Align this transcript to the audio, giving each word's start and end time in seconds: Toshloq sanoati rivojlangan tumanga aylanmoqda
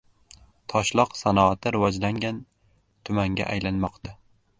Toshloq 0.71 1.11
sanoati 1.19 1.73
rivojlangan 1.75 2.39
tumanga 3.07 3.51
aylanmoqda 3.53 4.17